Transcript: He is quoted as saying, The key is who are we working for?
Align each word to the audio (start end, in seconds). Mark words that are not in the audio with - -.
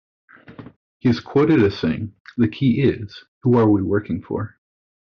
He 0.97 1.09
is 1.09 1.19
quoted 1.19 1.61
as 1.61 1.77
saying, 1.77 2.15
The 2.35 2.47
key 2.47 2.81
is 2.81 3.23
who 3.43 3.55
are 3.59 3.69
we 3.69 3.83
working 3.83 4.23
for? 4.23 4.59